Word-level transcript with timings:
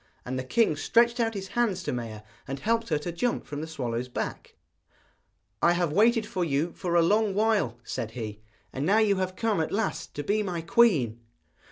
And 0.25 0.39
the 0.39 0.43
king 0.43 0.75
stretched 0.75 1.19
out 1.19 1.35
his 1.35 1.49
hands 1.49 1.83
to 1.83 1.93
Maia, 1.93 2.23
and 2.47 2.57
helped 2.59 2.89
her 2.89 2.97
to 2.97 3.11
jump 3.11 3.45
from 3.45 3.61
the 3.61 3.67
swallow's 3.67 4.07
back. 4.07 4.55
'I 5.61 5.73
have 5.73 5.93
waited 5.93 6.25
for 6.25 6.43
you 6.43 6.71
for 6.73 6.95
a 6.95 7.03
long 7.03 7.35
while,' 7.35 7.77
said 7.83 8.09
he, 8.17 8.41
'and 8.73 8.83
now 8.83 8.97
you 8.97 9.17
have 9.17 9.35
come 9.35 9.61
at 9.61 9.71
last 9.71 10.15
to 10.15 10.23
be 10.23 10.41
my 10.41 10.61
queen.' 10.61 11.19